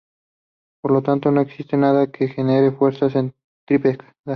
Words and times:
Por 0.81 0.93
lo 0.93 1.03
tanto 1.03 1.29
no 1.29 1.41
existe 1.41 1.77
nada 1.77 2.11
que 2.11 2.27
genere 2.27 2.71
fuerza 2.71 3.07
centrípeta. 3.11 4.15